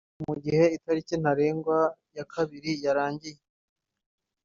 Mu 0.25 0.33
gihe 0.43 0.63
itariki 0.77 1.15
ntarengwa 1.21 1.79
ya 2.17 2.25
kabiri 2.33 2.71
yarangiye 2.85 3.41